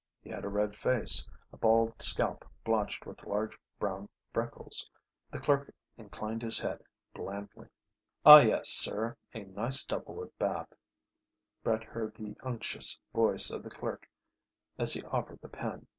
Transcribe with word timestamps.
He 0.23 0.31
had 0.31 0.43
a 0.45 0.49
red 0.49 0.73
face, 0.75 1.29
a 1.53 1.57
bald 1.57 2.01
scalp 2.01 2.43
blotched 2.65 3.05
with 3.05 3.23
large 3.23 3.55
brown 3.77 4.09
freckles. 4.33 4.89
The 5.29 5.37
clerk 5.37 5.71
inclined 5.95 6.41
his 6.41 6.57
head 6.57 6.81
blandly. 7.13 7.67
"Ah, 8.25 8.41
yes, 8.41 8.69
sir, 8.69 9.15
a 9.35 9.43
nice 9.43 9.85
double 9.85 10.15
with 10.15 10.35
bath..." 10.39 10.73
Brett 11.63 11.83
heard 11.83 12.15
the 12.15 12.35
unctuous 12.41 12.97
voice 13.13 13.51
of 13.51 13.61
the 13.61 13.69
clerk 13.69 14.09
as 14.79 14.93
he 14.95 15.03
offered 15.03 15.39
the 15.43 15.49
pen. 15.49 15.85